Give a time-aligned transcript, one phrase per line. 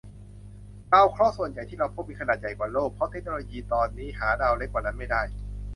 [0.91, 5.21] ดาวเคราะห์ส่วนใหญ่ที่เราพบ มีขนาดใหญ่กว่าโลก เพราะเทคโนโลยีตอนนี้หาดาวเล็กกว่านั้นไม่ได้